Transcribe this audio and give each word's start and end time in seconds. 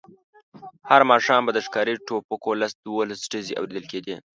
هر 0.89 1.01
ماښام 1.11 1.41
به 1.45 1.51
د 1.53 1.59
ښکاري 1.65 1.95
ټوپکو 2.05 2.49
لس 2.61 2.71
دولس 2.85 3.21
ډزې 3.31 3.53
اورېدل 3.59 3.85
کېدې. 3.91 4.15